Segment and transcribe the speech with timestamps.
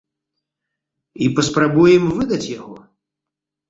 [1.25, 2.75] І паспрабуем выдаць яго.